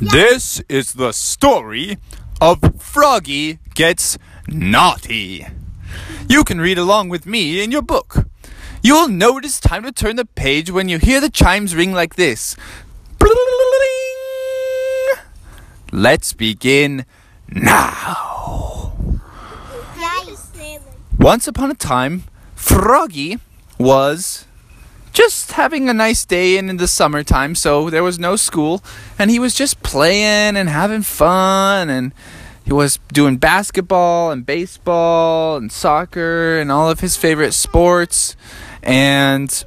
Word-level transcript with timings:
This 0.00 0.60
is 0.68 0.94
the 0.94 1.12
story 1.12 1.98
of 2.40 2.82
Froggy 2.82 3.60
Gets 3.74 4.18
Naughty. 4.48 5.46
You 6.28 6.42
can 6.42 6.60
read 6.60 6.78
along 6.78 7.10
with 7.10 7.26
me 7.26 7.62
in 7.62 7.70
your 7.70 7.82
book. 7.82 8.26
You'll 8.82 9.08
know 9.08 9.38
it 9.38 9.44
is 9.44 9.60
time 9.60 9.84
to 9.84 9.92
turn 9.92 10.16
the 10.16 10.24
page 10.24 10.68
when 10.68 10.88
you 10.88 10.98
hear 10.98 11.20
the 11.20 11.30
chimes 11.30 11.76
ring 11.76 11.92
like 11.92 12.16
this. 12.16 12.56
Let's 15.92 16.32
begin 16.32 17.06
now. 17.48 18.92
Once 21.20 21.46
upon 21.46 21.70
a 21.70 21.74
time, 21.74 22.24
Froggy 22.56 23.38
was 23.78 24.44
just 25.14 25.52
having 25.52 25.88
a 25.88 25.94
nice 25.94 26.24
day 26.26 26.58
in, 26.58 26.68
in 26.68 26.76
the 26.76 26.88
summertime, 26.88 27.54
so 27.54 27.88
there 27.88 28.02
was 28.02 28.18
no 28.18 28.36
school, 28.36 28.82
and 29.18 29.30
he 29.30 29.38
was 29.38 29.54
just 29.54 29.82
playing 29.82 30.56
and 30.56 30.68
having 30.68 31.02
fun, 31.02 31.88
and 31.88 32.12
he 32.64 32.72
was 32.72 32.98
doing 33.12 33.36
basketball 33.38 34.30
and 34.30 34.44
baseball 34.44 35.56
and 35.56 35.70
soccer 35.72 36.58
and 36.58 36.70
all 36.70 36.90
of 36.90 37.00
his 37.00 37.16
favorite 37.16 37.52
sports, 37.52 38.36
and 38.82 39.64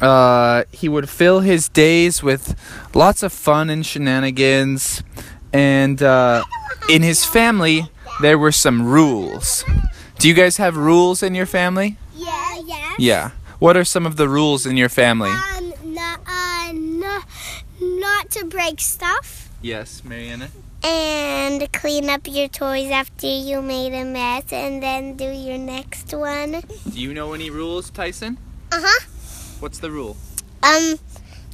uh, 0.00 0.64
he 0.72 0.88
would 0.88 1.08
fill 1.08 1.40
his 1.40 1.68
days 1.68 2.22
with 2.22 2.58
lots 2.94 3.22
of 3.22 3.32
fun 3.32 3.70
and 3.70 3.86
shenanigans, 3.86 5.02
and 5.52 6.02
uh, 6.02 6.42
in 6.88 7.02
his 7.02 7.24
family 7.24 7.88
there 8.20 8.38
were 8.38 8.52
some 8.52 8.84
rules. 8.84 9.64
Do 10.18 10.28
you 10.28 10.34
guys 10.34 10.58
have 10.58 10.76
rules 10.76 11.22
in 11.22 11.34
your 11.34 11.46
family? 11.46 11.96
Yeah, 12.14 12.58
yeah. 12.66 12.94
Yeah. 12.98 13.30
What 13.60 13.76
are 13.76 13.84
some 13.84 14.06
of 14.06 14.16
the 14.16 14.26
rules 14.26 14.64
in 14.64 14.78
your 14.78 14.88
family? 14.88 15.28
Um, 15.28 15.74
not, 15.84 16.20
uh, 16.26 16.72
no, 16.72 17.20
not 17.78 18.30
to 18.30 18.46
break 18.46 18.80
stuff. 18.80 19.50
Yes, 19.60 20.02
Mariana. 20.02 20.48
And 20.82 21.70
clean 21.70 22.08
up 22.08 22.26
your 22.26 22.48
toys 22.48 22.90
after 22.90 23.26
you 23.26 23.60
made 23.60 23.92
a 23.92 24.06
mess, 24.06 24.50
and 24.50 24.82
then 24.82 25.14
do 25.14 25.26
your 25.26 25.58
next 25.58 26.14
one. 26.14 26.62
Do 26.90 26.98
you 26.98 27.12
know 27.12 27.34
any 27.34 27.50
rules, 27.50 27.90
Tyson? 27.90 28.38
Uh 28.72 28.80
huh. 28.82 29.06
What's 29.60 29.78
the 29.80 29.90
rule? 29.90 30.16
Um, 30.62 30.94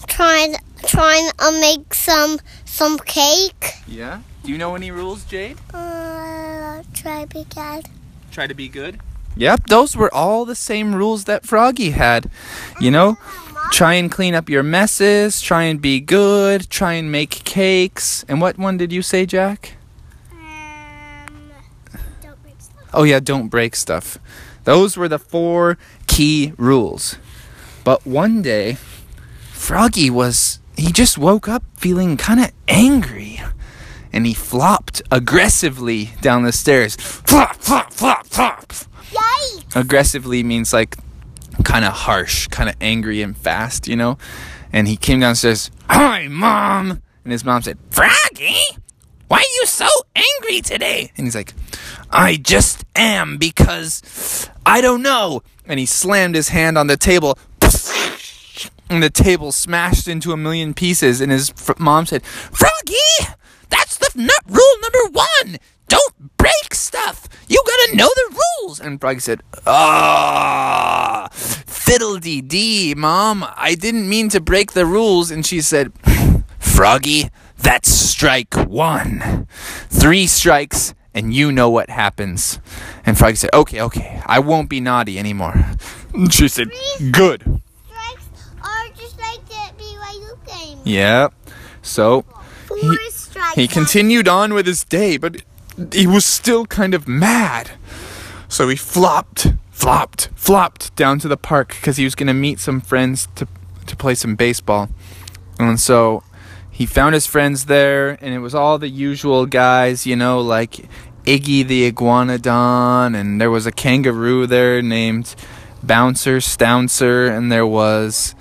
trying, 0.06 0.54
trying 0.86 1.28
to 1.38 1.60
make 1.60 1.92
some, 1.92 2.38
some 2.64 2.98
cake. 2.98 3.72
Yeah. 3.88 4.20
Do 4.44 4.52
you 4.52 4.58
know 4.58 4.76
any 4.76 4.92
rules, 4.92 5.24
Jade? 5.24 5.56
Uh, 5.74 6.84
try 6.94 7.24
be 7.24 7.44
good. 7.52 7.86
Try 8.30 8.46
to 8.46 8.54
be 8.54 8.68
good. 8.68 9.00
Yep, 9.36 9.66
those 9.66 9.94
were 9.94 10.12
all 10.14 10.44
the 10.44 10.54
same 10.54 10.94
rules 10.94 11.24
that 11.24 11.44
Froggy 11.44 11.90
had. 11.90 12.30
You 12.80 12.90
know, 12.90 13.18
try 13.70 13.94
and 13.94 14.10
clean 14.10 14.34
up 14.34 14.48
your 14.48 14.62
messes, 14.62 15.42
try 15.42 15.64
and 15.64 15.80
be 15.80 16.00
good, 16.00 16.70
try 16.70 16.94
and 16.94 17.12
make 17.12 17.30
cakes. 17.44 18.24
And 18.28 18.40
what 18.40 18.56
one 18.56 18.78
did 18.78 18.92
you 18.92 19.02
say, 19.02 19.26
Jack? 19.26 19.76
Um, 20.32 21.28
don't 22.22 22.42
break 22.42 22.60
stuff. 22.60 22.90
Oh, 22.94 23.02
yeah, 23.02 23.20
don't 23.20 23.48
break 23.48 23.76
stuff. 23.76 24.18
Those 24.64 24.96
were 24.96 25.08
the 25.08 25.18
four 25.18 25.76
key 26.06 26.54
rules. 26.56 27.16
But 27.84 28.06
one 28.06 28.42
day, 28.42 28.78
Froggy 29.52 30.10
was. 30.10 30.60
He 30.76 30.92
just 30.92 31.16
woke 31.18 31.48
up 31.48 31.62
feeling 31.76 32.16
kind 32.16 32.40
of 32.40 32.52
angry. 32.68 33.40
And 34.12 34.26
he 34.26 34.34
flopped 34.34 35.02
aggressively 35.10 36.10
down 36.22 36.42
the 36.44 36.52
stairs. 36.52 36.96
Flop, 36.96 37.56
flop, 37.56 37.92
flop, 37.92 38.26
flop. 38.26 38.72
Yikes! 39.10 39.76
Aggressively 39.76 40.42
means 40.42 40.72
like 40.72 40.96
kind 41.64 41.84
of 41.84 41.92
harsh, 41.92 42.46
kind 42.48 42.68
of 42.68 42.76
angry 42.80 43.22
and 43.22 43.36
fast, 43.36 43.88
you 43.88 43.96
know? 43.96 44.18
And 44.72 44.88
he 44.88 44.96
came 44.96 45.20
downstairs, 45.20 45.70
Hi, 45.88 46.28
Mom! 46.28 47.02
And 47.24 47.32
his 47.32 47.44
mom 47.44 47.62
said, 47.62 47.78
Froggy, 47.90 48.60
why 49.28 49.38
are 49.38 49.60
you 49.60 49.66
so 49.66 49.88
angry 50.14 50.60
today? 50.60 51.10
And 51.16 51.26
he's 51.26 51.34
like, 51.34 51.54
I 52.10 52.36
just 52.36 52.84
am 52.94 53.36
because 53.36 54.48
I 54.64 54.80
don't 54.80 55.02
know. 55.02 55.42
And 55.64 55.80
he 55.80 55.86
slammed 55.86 56.36
his 56.36 56.50
hand 56.50 56.78
on 56.78 56.86
the 56.86 56.96
table. 56.96 57.36
And 58.88 59.02
the 59.02 59.10
table 59.10 59.50
smashed 59.50 60.06
into 60.06 60.30
a 60.30 60.36
million 60.36 60.72
pieces. 60.72 61.20
And 61.20 61.32
his 61.32 61.50
fr- 61.50 61.72
mom 61.78 62.06
said, 62.06 62.24
Froggy, 62.24 62.94
that's 63.68 63.98
the 63.98 64.10
nut 64.14 64.44
rule 64.46 64.74
number 64.80 65.10
one. 65.12 65.58
Don't 65.88 66.36
break 66.36 66.74
stuff. 66.74 67.28
You 67.48 67.62
gotta 67.66 67.96
know 67.96 68.08
the 68.14 68.40
rules. 68.62 68.80
And 68.80 69.00
Froggy 69.00 69.20
said, 69.20 69.42
Ah, 69.66 71.28
fiddle-dee 71.32 72.42
dee, 72.42 72.94
mom. 72.96 73.46
I 73.56 73.74
didn't 73.74 74.08
mean 74.08 74.28
to 74.30 74.40
break 74.40 74.72
the 74.72 74.86
rules. 74.86 75.30
And 75.30 75.46
she 75.46 75.60
said, 75.60 75.92
Froggy, 76.58 77.30
that's 77.58 77.88
strike 77.88 78.54
one. 78.54 79.46
Three 79.88 80.26
strikes, 80.26 80.94
and 81.14 81.32
you 81.32 81.52
know 81.52 81.70
what 81.70 81.88
happens. 81.90 82.58
And 83.04 83.16
Froggy 83.16 83.36
said, 83.36 83.50
Okay, 83.54 83.80
okay, 83.80 84.20
I 84.26 84.40
won't 84.40 84.68
be 84.68 84.80
naughty 84.80 85.18
anymore. 85.18 85.54
And 86.12 86.32
she 86.32 86.48
said, 86.48 86.68
Good. 87.12 87.42
Strikes 87.86 88.26
are 88.62 88.88
just 88.96 89.18
like 89.20 89.40
BYU 89.78 90.46
game. 90.46 90.78
Yep. 90.84 91.32
So 91.82 92.22
Four 92.66 92.78
he, 92.78 93.10
strikes. 93.10 93.54
he 93.54 93.68
continued 93.68 94.26
on 94.26 94.52
with 94.54 94.66
his 94.66 94.82
day, 94.84 95.16
but 95.16 95.42
he 95.92 96.06
was 96.06 96.24
still 96.24 96.66
kind 96.66 96.94
of 96.94 97.06
mad. 97.06 97.72
So 98.48 98.68
he 98.68 98.76
flopped, 98.76 99.48
flopped, 99.70 100.28
flopped 100.34 100.94
down 100.96 101.18
to 101.20 101.28
the 101.28 101.36
park 101.36 101.68
because 101.68 101.96
he 101.96 102.04
was 102.04 102.14
going 102.14 102.28
to 102.28 102.34
meet 102.34 102.60
some 102.60 102.80
friends 102.80 103.28
to, 103.36 103.48
to 103.86 103.96
play 103.96 104.14
some 104.14 104.36
baseball. 104.36 104.88
And 105.58 105.80
so 105.80 106.22
he 106.70 106.86
found 106.86 107.14
his 107.14 107.26
friends 107.26 107.64
there, 107.66 108.18
and 108.20 108.34
it 108.34 108.38
was 108.38 108.54
all 108.54 108.78
the 108.78 108.88
usual 108.88 109.46
guys, 109.46 110.06
you 110.06 110.16
know, 110.16 110.40
like 110.40 110.88
Iggy 111.24 111.66
the 111.66 111.90
Iguanodon, 111.90 113.16
and 113.18 113.40
there 113.40 113.50
was 113.50 113.66
a 113.66 113.72
kangaroo 113.72 114.46
there 114.46 114.82
named 114.82 115.34
Bouncer 115.82 116.40
Stouncer, 116.40 117.26
and 117.26 117.50
there 117.50 117.66
was 117.66 118.34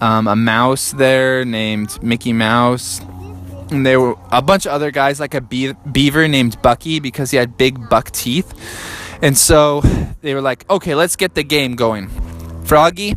um, 0.00 0.26
a 0.26 0.34
mouse 0.34 0.92
there 0.92 1.44
named 1.44 2.02
Mickey 2.02 2.32
Mouse. 2.32 3.00
And 3.72 3.86
there 3.86 4.00
were 4.00 4.16
a 4.30 4.42
bunch 4.42 4.66
of 4.66 4.72
other 4.72 4.90
guys, 4.90 5.18
like 5.18 5.34
a 5.34 5.40
bee- 5.40 5.74
beaver 5.90 6.28
named 6.28 6.60
Bucky, 6.62 7.00
because 7.00 7.30
he 7.30 7.38
had 7.38 7.56
big 7.56 7.88
buck 7.88 8.10
teeth. 8.10 8.52
And 9.22 9.36
so 9.36 9.80
they 10.20 10.34
were 10.34 10.40
like, 10.40 10.68
okay, 10.68 10.94
let's 10.94 11.16
get 11.16 11.34
the 11.34 11.44
game 11.44 11.74
going. 11.74 12.08
Froggy, 12.64 13.16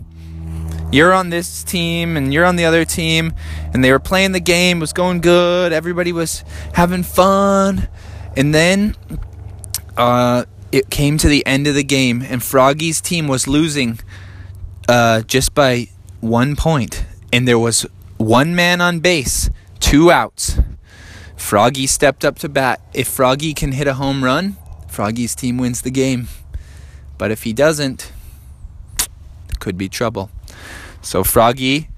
you're 0.92 1.14
on 1.14 1.30
this 1.30 1.64
team 1.64 2.16
and 2.16 2.34
you're 2.34 2.46
on 2.46 2.56
the 2.56 2.66
other 2.66 2.86
team. 2.86 3.34
And 3.74 3.84
they 3.84 3.92
were 3.92 4.00
playing 4.00 4.32
the 4.32 4.40
game, 4.40 4.78
it 4.78 4.82
was 4.82 4.94
going 4.94 5.22
good, 5.22 5.74
everybody 5.74 6.12
was 6.12 6.44
having 6.74 7.04
fun. 7.04 7.88
And 8.38 8.54
then 8.54 8.96
uh, 9.98 10.46
it 10.72 10.90
came 10.90 11.18
to 11.18 11.28
the 11.28 11.46
end 11.46 11.68
of 11.68 11.76
the 11.76 11.84
game, 11.84 12.22
and 12.22 12.44
Froggy's 12.44 13.02
team 13.02 13.28
was 13.28 13.48
losing 13.48 14.00
uh, 14.90 15.22
just 15.22 15.56
by 15.56 15.90
one. 16.22 16.56
And 17.32 17.48
there 17.48 17.60
was 17.60 17.86
one 18.18 18.56
man 18.56 18.82
on 18.82 19.00
base, 19.00 19.50
two 19.86 20.10
outs. 20.10 20.58
Froggy 21.38 21.86
stepped 21.86 22.26
up 22.26 22.40
to 22.40 22.50
bat. 22.50 22.82
If 22.92 23.08
Froggy 23.08 23.54
can 23.54 23.72
hit 23.72 23.86
a 23.86 23.94
home 23.94 24.24
run, 24.24 24.58
Froggy's 24.88 25.36
team 25.36 25.60
wins 25.60 25.84
the 25.84 25.92
game. 25.92 26.28
But 27.20 27.30
if 27.30 27.44
he 27.44 27.54
doesn't, 27.54 28.12
it 29.50 29.60
could 29.60 29.78
be 29.78 29.88
trouble. 29.88 30.32
So 31.04 31.24
Froggy, 31.24 31.90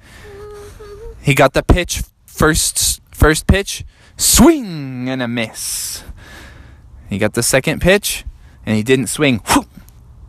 he 1.22 1.34
got 1.34 1.54
the 1.54 1.64
pitch 1.64 2.04
first 2.26 3.00
first 3.12 3.48
pitch, 3.48 3.86
swing 4.18 5.08
and 5.08 5.22
a 5.22 5.28
miss. 5.28 6.04
He 7.10 7.18
got 7.18 7.36
the 7.36 7.44
second 7.44 7.80
pitch 7.80 8.26
and 8.66 8.76
he 8.76 8.84
didn't 8.84 9.08
swing. 9.08 9.40
Whoop, 9.56 9.70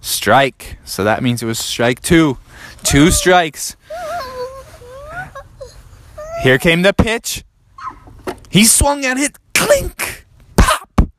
strike. 0.01 0.79
So 0.85 1.03
that 1.03 1.25
means 1.25 1.43
it 1.43 1.47
was 1.47 1.59
strike 1.59 2.03
2. 2.03 2.39
Two 2.85 3.11
strikes. 3.11 3.77
Here 6.45 6.59
came 6.59 6.83
the 6.83 6.93
pitch. 6.93 7.43
He 8.51 8.65
swung 8.65 9.05
at 9.05 9.17
it, 9.19 9.37
clink, 9.55 10.27
pop, 10.57 11.11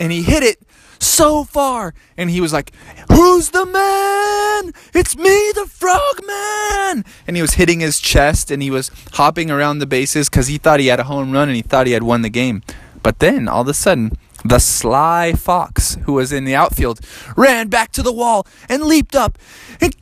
and 0.00 0.12
he 0.12 0.22
hit 0.22 0.42
it 0.42 0.58
so 0.98 1.44
far. 1.44 1.94
And 2.16 2.30
he 2.30 2.40
was 2.40 2.52
like, 2.52 2.72
Who's 3.10 3.50
the 3.50 3.66
man? 3.66 4.72
It's 4.94 5.16
me, 5.16 5.52
the 5.54 5.66
frogman. 5.66 7.04
And 7.26 7.36
he 7.36 7.42
was 7.42 7.54
hitting 7.54 7.80
his 7.80 7.98
chest 7.98 8.50
and 8.50 8.62
he 8.62 8.70
was 8.70 8.90
hopping 9.14 9.50
around 9.50 9.78
the 9.78 9.86
bases 9.86 10.28
because 10.28 10.48
he 10.48 10.58
thought 10.58 10.80
he 10.80 10.88
had 10.88 11.00
a 11.00 11.04
home 11.04 11.32
run 11.32 11.48
and 11.48 11.56
he 11.56 11.62
thought 11.62 11.86
he 11.86 11.92
had 11.92 12.02
won 12.02 12.22
the 12.22 12.28
game. 12.28 12.62
But 13.02 13.18
then 13.20 13.48
all 13.48 13.62
of 13.62 13.68
a 13.68 13.74
sudden, 13.74 14.12
the 14.44 14.58
sly 14.58 15.32
fox, 15.32 15.96
who 16.04 16.14
was 16.14 16.32
in 16.32 16.44
the 16.44 16.54
outfield, 16.54 17.00
ran 17.36 17.68
back 17.68 17.92
to 17.92 18.02
the 18.02 18.12
wall 18.12 18.46
and 18.68 18.84
leaped 18.84 19.16
up 19.16 19.38
and 19.80 19.96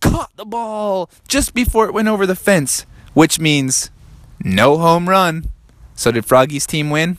caught 0.00 0.30
the 0.36 0.44
ball 0.44 1.10
just 1.28 1.54
before 1.54 1.86
it 1.86 1.94
went 1.94 2.08
over 2.08 2.26
the 2.26 2.34
fence, 2.34 2.86
which 3.14 3.38
means 3.38 3.90
no 4.42 4.78
home 4.78 5.08
run. 5.08 5.50
So 5.94 6.10
did 6.10 6.24
Froggy's 6.24 6.66
team 6.66 6.90
win? 6.90 7.18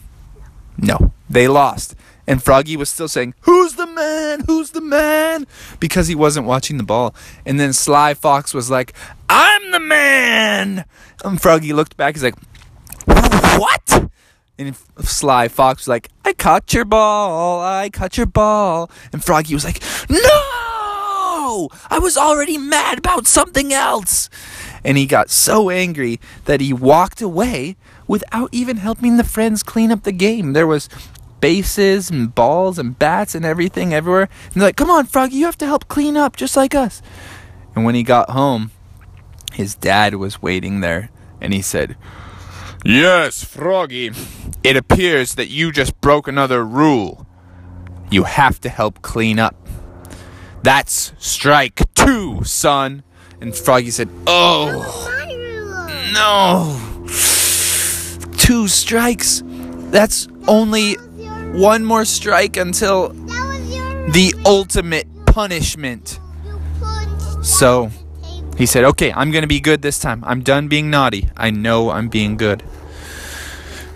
No, 0.78 1.14
they 1.30 1.48
lost. 1.48 1.96
And 2.28 2.42
Froggy 2.42 2.78
was 2.78 2.90
still 2.90 3.08
saying, 3.08 3.34
Who's 3.42 3.74
the 3.74 3.88
man? 3.88 4.46
Who's 4.48 4.72
the 4.72 4.82
man? 4.82 5.48
Because 5.80 6.08
he 6.08 6.16
wasn't 6.16 6.46
watching 6.46 6.78
the 6.78 6.84
ball. 6.84 7.16
And 7.46 7.60
then 7.60 7.74
Sly 7.74 8.14
Fox 8.14 8.54
was 8.54 8.70
like, 8.70 8.94
I'm 9.30 9.72
the 9.72 9.80
man. 9.80 10.86
And 11.24 11.42
Froggy 11.42 11.74
looked 11.74 11.98
back. 11.98 12.16
He's 12.16 12.24
like, 12.24 12.36
What? 13.06 14.10
And 14.58 14.76
Sly 15.00 15.48
Fox 15.48 15.82
was 15.82 15.88
like, 15.88 16.10
I 16.24 16.34
caught 16.34 16.74
your 16.74 16.86
ball, 16.86 17.62
I 17.62 17.90
caught 17.90 18.18
your 18.18 18.28
ball. 18.28 18.90
And 19.12 19.24
Froggy 19.24 19.54
was 19.54 19.66
like, 19.66 19.82
No! 20.10 21.70
I 21.90 22.00
was 22.00 22.18
already 22.18 22.58
mad 22.58 23.00
about 23.00 23.28
something 23.28 23.74
else. 23.74 24.30
And 24.84 24.98
he 24.98 25.06
got 25.06 25.30
so 25.30 25.70
angry 25.70 26.20
that 26.46 26.62
he 26.62 26.74
walked 26.74 27.22
away 27.22 27.76
without 28.08 28.50
even 28.52 28.78
helping 28.78 29.18
the 29.18 29.24
friends 29.24 29.64
clean 29.64 29.92
up 29.92 30.04
the 30.04 30.12
game. 30.12 30.54
There 30.54 30.68
was 30.68 30.90
bases 31.40 32.10
and 32.10 32.34
balls 32.34 32.80
and 32.80 32.98
bats 32.98 33.36
and 33.36 33.44
everything 33.46 33.94
everywhere. 33.94 34.30
And 34.54 34.62
they're 34.62 34.70
like, 34.70 34.78
Come 34.78 34.90
on, 34.90 35.06
Froggy, 35.06 35.36
you 35.36 35.46
have 35.46 35.58
to 35.60 35.66
help 35.66 35.88
clean 35.88 36.16
up 36.16 36.36
just 36.36 36.56
like 36.56 36.74
us. 36.74 37.02
And 37.76 37.86
when 37.86 37.96
he 37.96 38.04
got 38.04 38.30
home, 38.30 38.72
his 39.54 39.76
dad 39.76 40.16
was 40.16 40.42
waiting 40.42 40.82
there 40.82 41.10
and 41.40 41.54
he 41.54 41.62
said, 41.62 41.98
Yes, 42.84 43.44
Froggy, 43.44 44.12
it 44.64 44.76
appears 44.76 45.36
that 45.36 45.50
you 45.50 45.72
just 45.72 46.00
broke 46.02 46.28
another 46.28 46.66
rule. 46.66 47.26
You 48.10 48.24
have 48.24 48.60
to 48.62 48.70
help 48.70 49.02
clean 49.02 49.40
up. 49.40 49.56
That's 50.64 51.14
strike 51.18 51.82
two, 51.96 52.44
son. 52.44 53.04
And 53.42 53.56
Froggy 53.56 53.90
said, 53.90 54.08
Oh, 54.28 55.08
no. 56.14 56.78
Two 58.38 58.68
strikes. 58.68 59.44
That's 59.92 60.28
only 60.48 60.94
one 61.54 61.84
more 61.84 62.06
strike 62.06 62.56
until 62.56 63.10
the 63.10 64.34
ultimate 64.46 65.08
punishment. 65.26 66.20
So 67.42 67.90
he 68.58 68.66
said, 68.66 68.84
Okay, 68.84 69.12
I'm 69.12 69.32
going 69.32 69.42
to 69.42 69.48
be 69.48 69.60
good 69.60 69.82
this 69.82 70.00
time. 70.00 70.24
I'm 70.26 70.42
done 70.42 70.68
being 70.68 70.90
naughty. 70.92 71.30
I 71.36 71.50
know 71.50 71.90
I'm 71.90 72.10
being 72.10 72.38
good. 72.38 72.64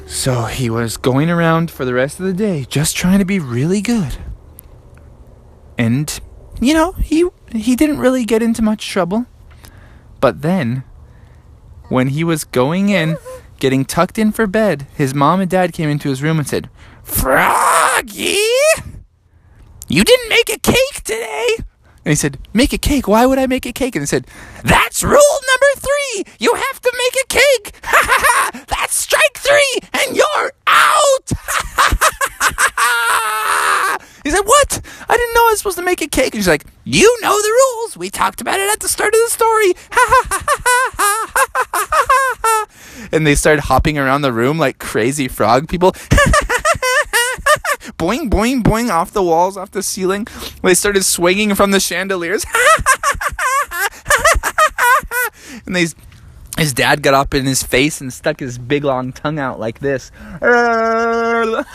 So 0.07 0.45
he 0.45 0.69
was 0.69 0.97
going 0.97 1.29
around 1.29 1.69
for 1.69 1.85
the 1.85 1.93
rest 1.93 2.19
of 2.19 2.25
the 2.25 2.33
day 2.33 2.65
just 2.69 2.95
trying 2.95 3.19
to 3.19 3.25
be 3.25 3.39
really 3.39 3.81
good. 3.81 4.17
And 5.77 6.19
you 6.61 6.73
know, 6.73 6.93
he 6.93 7.27
he 7.51 7.75
didn't 7.75 7.99
really 7.99 8.25
get 8.25 8.41
into 8.41 8.61
much 8.61 8.87
trouble. 8.87 9.25
But 10.25 10.41
then 10.41 10.83
when 11.89 12.07
he 12.07 12.23
was 12.23 12.45
going 12.45 12.89
in, 12.89 13.17
getting 13.59 13.85
tucked 13.85 14.17
in 14.17 14.31
for 14.31 14.47
bed, 14.47 14.87
his 14.95 15.13
mom 15.13 15.39
and 15.39 15.47
dad 15.47 15.71
came 15.71 15.87
into 15.87 16.09
his 16.09 16.23
room 16.23 16.39
and 16.39 16.47
said, 16.47 16.67
"Froggy, 17.03 18.39
you 19.87 20.03
didn't 20.03 20.29
make 20.29 20.49
a 20.49 20.57
cake 20.57 21.03
today." 21.03 21.57
And 21.59 22.11
he 22.11 22.15
said, 22.15 22.39
Make 22.53 22.73
a 22.73 22.79
cake. 22.79 23.07
Why 23.07 23.27
would 23.27 23.37
I 23.37 23.45
make 23.45 23.65
a 23.65 23.71
cake? 23.71 23.95
And 23.95 24.03
he 24.03 24.07
said, 24.07 24.27
That's 24.63 25.03
rule 25.03 25.39
number 25.51 25.71
three. 25.77 26.23
You 26.39 26.53
have 26.53 26.79
to 26.81 26.93
make 27.03 27.15
a 27.23 27.27
cake. 27.27 27.75
Ha 27.83 28.01
ha 28.03 28.17
ha. 28.25 28.65
That's 28.67 28.95
strike 28.95 29.37
three. 29.37 29.79
And 29.93 30.15
you're 30.15 30.51
out. 30.67 31.27
he 34.23 34.29
said, 34.29 34.45
What? 34.45 34.81
I 35.09 35.17
didn't 35.17 35.33
know 35.33 35.47
I 35.47 35.49
was 35.49 35.57
supposed 35.59 35.77
to 35.77 35.83
she's 36.35 36.47
like, 36.47 36.65
You 36.83 37.17
know 37.21 37.41
the 37.41 37.49
rules. 37.49 37.97
We 37.97 38.09
talked 38.09 38.41
about 38.41 38.59
it 38.59 38.71
at 38.71 38.79
the 38.79 38.89
start 38.89 39.13
of 39.13 39.19
the 39.19 39.29
story. 39.29 39.73
and 43.11 43.25
they 43.25 43.35
started 43.35 43.61
hopping 43.61 43.97
around 43.97 44.21
the 44.21 44.33
room 44.33 44.57
like 44.57 44.79
crazy 44.79 45.27
frog 45.27 45.67
people 45.67 45.91
boing, 47.97 48.29
boing, 48.29 48.63
boing 48.63 48.89
off 48.89 49.11
the 49.11 49.23
walls, 49.23 49.57
off 49.57 49.71
the 49.71 49.83
ceiling. 49.83 50.27
They 50.61 50.73
started 50.73 51.03
swinging 51.03 51.55
from 51.55 51.71
the 51.71 51.79
chandeliers. 51.79 52.45
and 55.65 55.75
they, 55.75 55.87
his 56.57 56.73
dad 56.73 57.01
got 57.01 57.13
up 57.13 57.33
in 57.33 57.45
his 57.45 57.63
face 57.63 58.01
and 58.01 58.11
stuck 58.11 58.39
his 58.39 58.57
big 58.57 58.83
long 58.83 59.13
tongue 59.13 59.39
out 59.39 59.59
like 59.59 59.79
this. 59.79 60.11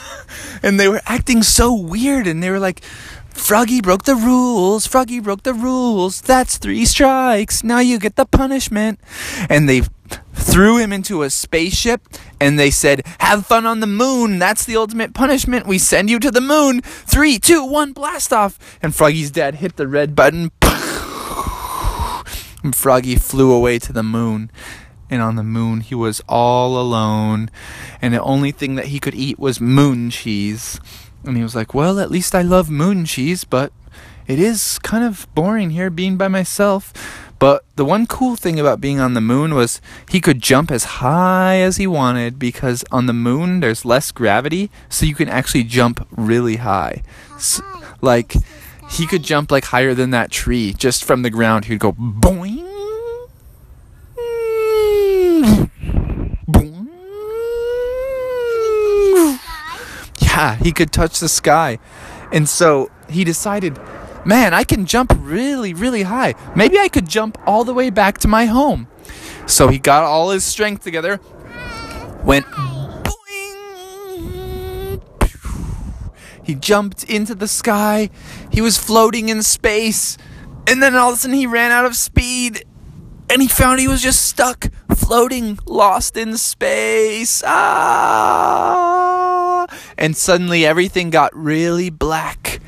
And 0.63 0.79
they 0.79 0.89
were 0.89 1.01
acting 1.07 1.43
so 1.43 1.73
weird, 1.73 2.27
and 2.27 2.43
they 2.43 2.51
were 2.51 2.59
like, 2.59 2.83
Froggy 3.33 3.81
broke 3.81 4.05
the 4.05 4.15
rules. 4.17 4.87
Froggy 4.87 5.21
broke 5.21 5.43
the 5.43 5.55
rules. 5.55 6.21
That's 6.21 6.59
three 6.59 6.85
strikes. 6.85 7.65
Now 7.65 7.81
you 7.81 7.99
get 7.99 8.17
the 8.17 8.27
punishment. 8.27 9.01
And 9.49 9.69
they 9.69 9.83
threw 10.33 10.79
him 10.79 10.93
into 10.93 11.23
a 11.23 11.31
spaceship 11.31 12.03
and 12.41 12.59
they 12.59 12.71
said, 12.71 13.07
Have 13.19 13.47
fun 13.47 13.67
on 13.67 13.81
the 13.81 13.87
moon. 13.87 14.39
That's 14.39 14.65
the 14.65 14.77
ultimate 14.77 15.15
punishment. 15.15 15.67
We 15.67 15.79
send 15.79 16.11
you 16.11 16.19
to 16.21 16.31
the 16.31 16.41
moon. 16.41 16.81
Three, 16.83 17.39
two, 17.39 17.65
one, 17.65 17.93
blast 17.93 18.33
off. 18.33 18.59
And 18.83 18.95
Froggy's 18.95 19.31
dad 19.31 19.57
hit 19.57 19.77
the 19.77 19.89
red 19.89 20.15
button. 20.15 20.51
And 22.63 22.77
Froggy 22.77 23.17
flew 23.17 23.53
away 23.53 23.79
to 23.79 23.93
the 23.93 24.03
moon. 24.03 24.51
And 25.09 25.23
on 25.23 25.37
the 25.37 25.43
moon, 25.43 25.81
he 25.81 25.95
was 25.95 26.23
all 26.29 26.79
alone. 26.79 27.51
And 28.01 28.15
the 28.15 28.23
only 28.23 28.53
thing 28.53 28.75
that 28.77 28.87
he 28.87 29.01
could 29.01 29.15
eat 29.15 29.39
was 29.39 29.61
moon 29.61 30.11
cheese. 30.11 30.79
And 31.25 31.37
he 31.37 31.43
was 31.43 31.55
like, 31.55 31.75
Well, 31.75 31.99
at 31.99 32.11
least 32.11 32.35
I 32.35 32.43
love 32.43 32.71
moon 32.71 33.05
cheese, 33.05 33.45
but 33.45 33.73
it 34.27 34.39
is 34.39 34.79
kind 34.81 35.05
of 35.05 35.27
boring 35.35 35.71
here 35.71 35.91
being 35.91 36.17
by 36.17 36.29
myself. 36.29 36.93
But 37.41 37.65
the 37.77 37.87
one 37.87 38.07
cool 38.07 38.37
thing 38.37 38.61
about 38.61 38.83
being 38.83 39.01
on 39.01 39.15
the 39.15 39.21
moon 39.21 39.55
was 39.55 39.81
he 40.11 40.21
could 40.21 40.43
jump 40.43 40.71
as 40.71 41.01
high 41.01 41.57
as 41.57 41.79
he 41.79 41.87
wanted 41.87 42.39
because 42.39 42.85
on 42.93 43.07
the 43.07 43.15
moon 43.15 43.61
there's 43.61 43.85
less 43.85 44.13
gravity, 44.13 44.71
so 44.91 45.07
you 45.07 45.15
can 45.15 45.29
actually 45.29 45.65
jump 45.65 46.07
really 46.11 46.57
high. 46.57 47.03
S 47.35 47.63
like 48.03 48.35
he 48.91 49.07
could 49.07 49.23
jump 49.23 49.51
like 49.51 49.67
higher 49.67 49.95
than 49.95 50.11
that 50.11 50.31
tree 50.31 50.75
just 50.75 51.03
from 51.03 51.23
the 51.23 51.31
ground. 51.31 51.65
He'd 51.65 51.81
go 51.81 51.93
boing. 51.93 52.70
Yeah, 60.41 60.55
he 60.55 60.73
could 60.73 60.91
touch 60.91 61.21
the 61.21 61.29
sky. 61.29 61.79
And 62.33 62.49
so 62.49 62.91
he 63.11 63.25
decided, 63.25 63.79
man, 64.25 64.55
I 64.55 64.65
can 64.65 64.87
jump 64.87 65.13
really, 65.19 65.75
really 65.75 66.05
high. 66.05 66.35
Maybe 66.57 66.79
I 66.79 66.89
could 66.89 67.07
jump 67.07 67.37
all 67.47 67.63
the 67.63 67.75
way 67.75 67.91
back 67.91 68.17
to 68.21 68.29
my 68.29 68.47
home. 68.47 68.89
So 69.45 69.69
he 69.69 69.79
got 69.79 70.03
all 70.03 70.31
his 70.31 70.43
strength 70.43 70.83
together, 70.83 71.21
went 72.25 72.47
boing. 73.07 73.13
He 76.43 76.55
jumped 76.55 77.05
into 77.05 77.35
the 77.35 77.47
sky. 77.47 78.09
He 78.51 78.63
was 78.63 78.79
floating 78.79 79.29
in 79.29 79.43
space. 79.43 80.17
And 80.67 80.83
then 80.83 80.97
all 80.97 81.11
of 81.11 81.17
a 81.17 81.19
sudden 81.19 81.37
he 81.37 81.47
ran 81.47 81.71
out 81.71 81.85
of 81.85 81.95
speed 81.97 82.65
and 83.29 83.43
he 83.43 83.49
found 83.49 83.79
he 83.79 83.89
was 83.89 84.01
just 84.01 84.25
stuck 84.25 84.69
floating 84.97 85.59
lost 85.67 86.17
in 86.17 86.37
space 86.37 87.43
ah 87.47 88.90
and 90.01 90.17
suddenly 90.17 90.65
everything 90.65 91.11
got 91.11 91.37
really 91.37 91.91
black. 91.91 92.61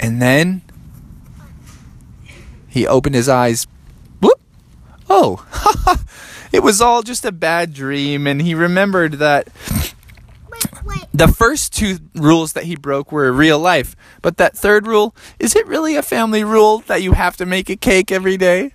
And 0.00 0.20
then 0.20 0.62
he 2.66 2.86
opened 2.86 3.14
his 3.14 3.28
eyes. 3.28 3.66
Whoop. 4.20 4.40
Oh 5.08 5.46
it 6.52 6.60
was 6.62 6.80
all 6.80 7.02
just 7.02 7.24
a 7.24 7.30
bad 7.30 7.74
dream. 7.74 8.26
And 8.26 8.40
he 8.40 8.54
remembered 8.54 9.14
that 9.14 9.48
the 11.14 11.28
first 11.28 11.74
two 11.74 11.98
rules 12.14 12.54
that 12.54 12.64
he 12.64 12.74
broke 12.74 13.12
were 13.12 13.30
real 13.30 13.58
life. 13.58 13.94
But 14.22 14.38
that 14.38 14.56
third 14.56 14.86
rule 14.86 15.14
is 15.38 15.54
it 15.54 15.66
really 15.66 15.94
a 15.94 16.02
family 16.02 16.42
rule 16.42 16.78
that 16.86 17.02
you 17.02 17.12
have 17.12 17.36
to 17.36 17.46
make 17.46 17.68
a 17.68 17.76
cake 17.76 18.10
every 18.10 18.38
day 18.38 18.72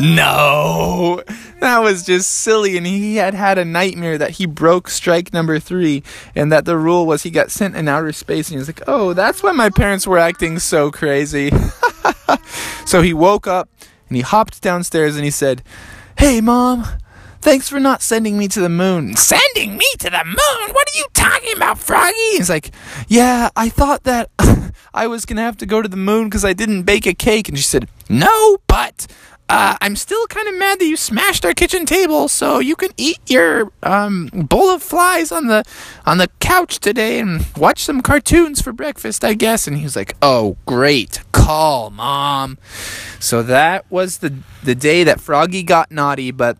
no, 0.00 1.22
that 1.60 1.78
was 1.78 2.04
just 2.04 2.30
silly. 2.30 2.76
And 2.76 2.86
he 2.86 3.16
had 3.16 3.34
had 3.34 3.58
a 3.58 3.64
nightmare 3.64 4.18
that 4.18 4.32
he 4.32 4.46
broke 4.46 4.88
strike 4.88 5.32
number 5.32 5.58
three, 5.58 6.02
and 6.34 6.50
that 6.52 6.64
the 6.64 6.76
rule 6.76 7.06
was 7.06 7.22
he 7.22 7.30
got 7.30 7.50
sent 7.50 7.76
in 7.76 7.88
outer 7.88 8.12
space. 8.12 8.48
And 8.48 8.54
he 8.54 8.58
was 8.58 8.68
like, 8.68 8.82
"Oh, 8.86 9.12
that's 9.12 9.42
why 9.42 9.52
my 9.52 9.70
parents 9.70 10.06
were 10.06 10.18
acting 10.18 10.58
so 10.58 10.90
crazy." 10.90 11.50
so 12.86 13.02
he 13.02 13.12
woke 13.12 13.46
up 13.46 13.68
and 14.08 14.16
he 14.16 14.22
hopped 14.22 14.62
downstairs 14.62 15.16
and 15.16 15.24
he 15.24 15.30
said, 15.30 15.62
"Hey, 16.18 16.40
mom." 16.40 16.86
Thanks 17.44 17.68
for 17.68 17.78
not 17.78 18.00
sending 18.00 18.38
me 18.38 18.48
to 18.48 18.60
the 18.60 18.70
moon. 18.70 19.16
Sending 19.16 19.76
me 19.76 19.84
to 19.98 20.08
the 20.08 20.24
moon? 20.24 20.74
What 20.74 20.88
are 20.88 20.98
you 20.98 21.04
talking 21.12 21.54
about, 21.54 21.78
Froggy? 21.78 22.14
He's 22.30 22.48
like, 22.48 22.70
Yeah, 23.06 23.50
I 23.54 23.68
thought 23.68 24.04
that 24.04 24.30
I 24.94 25.06
was 25.08 25.26
going 25.26 25.36
to 25.36 25.42
have 25.42 25.58
to 25.58 25.66
go 25.66 25.82
to 25.82 25.88
the 25.88 25.98
moon 25.98 26.30
because 26.30 26.42
I 26.42 26.54
didn't 26.54 26.84
bake 26.84 27.04
a 27.04 27.12
cake. 27.12 27.50
And 27.50 27.58
she 27.58 27.64
said, 27.64 27.86
No, 28.08 28.56
but 28.66 29.06
uh, 29.48 29.76
I'm 29.80 29.94
still 29.96 30.26
kind 30.28 30.48
of 30.48 30.56
mad 30.56 30.78
that 30.78 30.86
you 30.86 30.96
smashed 30.96 31.44
our 31.44 31.52
kitchen 31.52 31.84
table, 31.84 32.28
so 32.28 32.58
you 32.60 32.76
can 32.76 32.90
eat 32.96 33.18
your 33.28 33.70
um, 33.82 34.28
bowl 34.32 34.70
of 34.70 34.82
flies 34.82 35.30
on 35.30 35.48
the 35.48 35.64
on 36.06 36.18
the 36.18 36.28
couch 36.40 36.78
today 36.80 37.18
and 37.18 37.46
watch 37.56 37.84
some 37.84 38.00
cartoons 38.00 38.62
for 38.62 38.72
breakfast, 38.72 39.22
I 39.24 39.34
guess. 39.34 39.66
And 39.66 39.76
he 39.76 39.84
was 39.84 39.96
like, 39.96 40.16
"Oh, 40.22 40.56
great 40.66 41.20
call, 41.32 41.90
mom." 41.90 42.58
So 43.20 43.42
that 43.42 43.90
was 43.90 44.18
the 44.18 44.34
the 44.62 44.74
day 44.74 45.04
that 45.04 45.20
Froggy 45.20 45.62
got 45.62 45.90
naughty, 45.90 46.30
but 46.30 46.56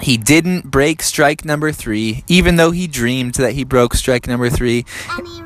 he 0.00 0.16
didn't 0.16 0.70
break 0.70 1.02
strike 1.02 1.44
number 1.44 1.72
three, 1.72 2.24
even 2.28 2.56
though 2.56 2.70
he 2.70 2.86
dreamed 2.86 3.34
that 3.34 3.52
he 3.52 3.64
broke 3.64 3.94
strike 3.94 4.26
number 4.26 4.50
three. 4.50 4.84
He 5.16 5.22
really 5.22 5.45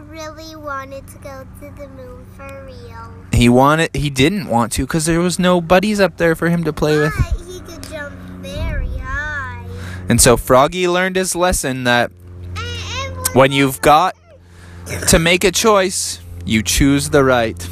wanted 0.80 1.06
to 1.06 1.18
go 1.18 1.46
to 1.60 1.70
the 1.76 1.86
moon 1.88 2.24
for 2.34 2.64
real. 2.64 3.14
He 3.34 3.50
wanted. 3.50 3.94
He 3.94 4.08
didn't 4.08 4.48
want 4.48 4.72
to 4.72 4.86
because 4.86 5.04
there 5.04 5.20
was 5.20 5.38
no 5.38 5.60
buddies 5.60 6.00
up 6.00 6.16
there 6.16 6.34
for 6.34 6.48
him 6.48 6.64
to 6.64 6.72
play 6.72 6.96
with. 6.96 7.12
He 7.46 7.60
could 7.60 7.82
jump 7.82 8.14
very 8.40 8.96
high. 8.96 9.62
And 10.08 10.18
so 10.18 10.38
Froggy 10.38 10.88
learned 10.88 11.16
his 11.16 11.36
lesson 11.36 11.84
that 11.84 12.10
when 13.34 13.52
you've 13.52 13.82
got 13.82 14.16
to 15.08 15.18
make 15.18 15.44
a 15.44 15.52
choice, 15.52 16.22
you 16.46 16.62
choose 16.62 17.10
the 17.10 17.24
right. 17.24 17.68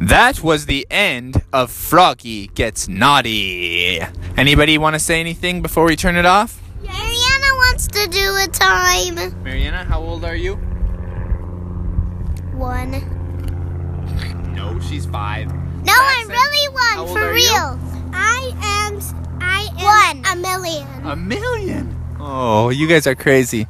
That 0.00 0.42
was 0.42 0.64
the 0.64 0.86
end 0.90 1.42
of 1.52 1.70
Froggy 1.70 2.46
Gets 2.46 2.88
Naughty. 2.88 4.00
Anybody 4.38 4.78
want 4.78 4.94
to 4.94 4.98
say 5.00 5.20
anything 5.20 5.60
before 5.60 5.84
we 5.84 5.96
turn 5.96 6.16
it 6.16 6.24
off? 6.24 6.62
Mariana 6.80 7.54
wants 7.56 7.88
to 7.88 8.08
do 8.08 8.36
a 8.36 8.48
time. 8.48 9.42
Mariana, 9.42 9.84
how 9.84 10.00
old 10.00 10.24
are 10.24 10.34
you? 10.34 10.58
One. 12.60 12.92
No, 14.54 14.78
she's 14.80 15.06
five. 15.06 15.48
No, 15.82 15.94
I'm 15.96 16.28
really 16.28 16.68
one 16.68 17.06
for 17.08 17.18
are 17.20 17.34
you? 17.36 17.50
real. 17.50 17.78
I 18.12 18.52
am. 18.62 19.00
I 19.40 19.66
am 19.78 20.22
one. 20.22 20.32
A 20.32 20.36
million. 20.36 20.86
A 21.06 21.16
million. 21.16 21.96
Oh, 22.20 22.68
you 22.68 22.86
guys 22.86 23.06
are 23.06 23.14
crazy. 23.14 23.66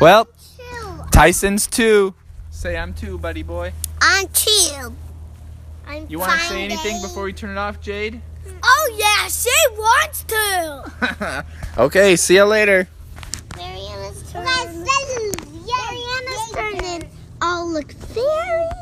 Well, 0.00 0.24
Two. 0.58 1.04
Tyson's 1.12 1.68
two. 1.68 2.14
Say 2.50 2.76
I'm 2.76 2.92
two, 2.94 3.16
buddy 3.16 3.44
boy. 3.44 3.72
I'm 4.00 4.26
two. 4.32 4.92
I'm 5.86 6.06
You 6.08 6.18
want 6.18 6.32
to 6.32 6.38
say 6.48 6.64
anything 6.64 6.78
finding- 6.94 7.02
before 7.02 7.22
we 7.22 7.32
turn 7.32 7.50
it 7.50 7.58
off, 7.58 7.80
Jade? 7.80 8.20
Oh 8.64 8.94
yeah, 8.98 9.28
she 9.28 9.50
wants 9.78 10.24
to. 10.24 11.44
okay, 11.78 12.16
see 12.16 12.34
you 12.34 12.44
later. 12.44 12.88
Mariana's 13.56 14.32
turn. 14.32 14.44
Mariana's 14.44 16.50
turn. 16.52 17.08
All 17.40 17.70
look 17.82 17.92
very 18.14 18.72